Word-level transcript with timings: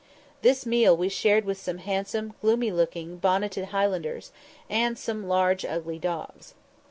This 0.41 0.65
meal 0.65 0.97
we 0.97 1.09
shared 1.09 1.45
with 1.45 1.59
some 1.61 1.77
handsome, 1.77 2.33
gloomy 2.41 2.71
looking, 2.71 3.17
bonneted 3.17 3.65
Highlanders, 3.65 4.31
and 4.67 4.97
some 4.97 5.27
large 5.27 5.63
ugly 5.63 5.99
dogs. 5.99 6.55